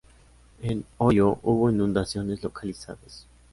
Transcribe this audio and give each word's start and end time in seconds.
En 0.63 0.81
Ohio 0.97 1.37
hubo 1.43 1.69
inundaciones 1.69 2.41
localizadas. 2.41 3.27